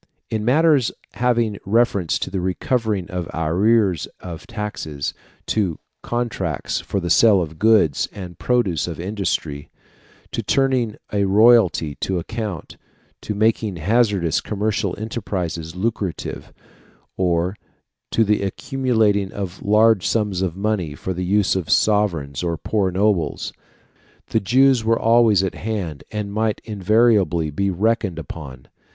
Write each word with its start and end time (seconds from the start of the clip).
In 0.31 0.43
matters 0.43 0.91
having 1.13 1.59
reference 1.63 2.17
to 2.17 2.31
the 2.31 2.41
recovering 2.41 3.07
of 3.11 3.29
arrears 3.35 4.07
of 4.19 4.47
taxes, 4.47 5.13
to 5.45 5.77
contracts 6.01 6.79
for 6.81 6.99
the 6.99 7.11
sale 7.11 7.39
of 7.39 7.59
goods 7.59 8.09
and 8.11 8.39
produce 8.39 8.87
of 8.87 8.99
industry, 8.99 9.69
to 10.31 10.41
turning 10.41 10.95
a 11.13 11.25
royalty 11.25 11.93
to 12.01 12.17
account, 12.17 12.77
to 13.21 13.35
making 13.35 13.75
hazardous 13.75 14.41
commercial 14.41 14.95
enterprises 14.97 15.75
lucrative, 15.75 16.51
or 17.15 17.55
to 18.09 18.23
the 18.23 18.41
accumulating 18.41 19.31
of 19.31 19.61
large 19.61 20.07
sums 20.07 20.41
of 20.41 20.57
money 20.57 20.95
for 20.95 21.13
the 21.13 21.23
use 21.25 21.55
of 21.55 21.69
sovereigns 21.69 22.41
or 22.41 22.57
poor 22.57 22.89
nobles, 22.89 23.53
the 24.29 24.39
Jews 24.39 24.83
were 24.83 24.97
always 24.97 25.43
at 25.43 25.53
hand, 25.53 26.03
and 26.11 26.33
might 26.33 26.59
invariably 26.65 27.51
be 27.51 27.69
reckoned 27.69 28.17
upon. 28.17 28.65